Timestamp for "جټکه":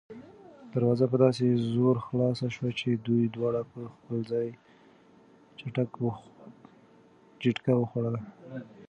7.41-7.73